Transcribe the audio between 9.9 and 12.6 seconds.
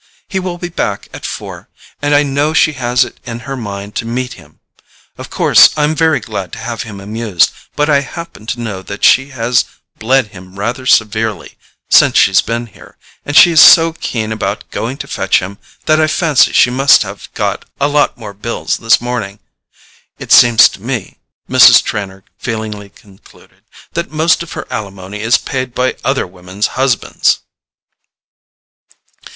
bled him rather severely since she's